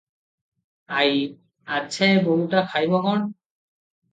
ଆଈ- 1.01 1.19
ଆଚ୍ଛା 1.75 2.09
ଏ 2.15 2.25
ବୋହୂଟା 2.29 2.65
ଖାଇବ 2.73 3.03
କଣ? 3.05 3.29